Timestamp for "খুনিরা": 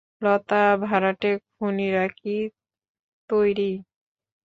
1.51-2.05